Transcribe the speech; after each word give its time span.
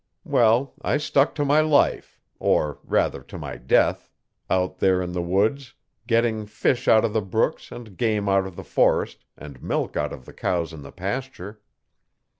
Well, 0.25 0.73
I 0.81 0.97
stuck 0.97 1.35
to 1.35 1.45
my 1.45 1.59
life, 1.61 2.19
or 2.39 2.79
rather 2.83 3.21
to 3.21 3.37
my 3.37 3.57
death, 3.57 4.09
O 4.49 4.75
there 4.79 4.99
in 4.99 5.11
the 5.11 5.21
woods 5.21 5.75
getting 6.07 6.47
fish 6.47 6.87
out 6.87 7.05
of 7.05 7.13
the 7.13 7.21
brooks 7.21 7.71
and 7.71 7.95
game 7.97 8.27
out 8.27 8.47
of 8.47 8.55
the 8.55 8.63
forest, 8.63 9.25
and 9.37 9.61
milk 9.61 9.95
out 9.95 10.11
of 10.11 10.25
the 10.25 10.33
cows 10.33 10.73
in 10.73 10.81
the 10.81 10.91
pasture. 10.91 11.61